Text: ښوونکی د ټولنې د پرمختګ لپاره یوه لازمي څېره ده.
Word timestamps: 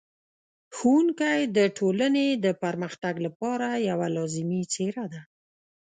ښوونکی 0.75 1.39
د 1.57 1.59
ټولنې 1.77 2.27
د 2.45 2.47
پرمختګ 2.63 3.15
لپاره 3.25 3.67
یوه 3.89 4.07
لازمي 4.15 4.61
څېره 4.73 5.05
ده. 5.13 5.21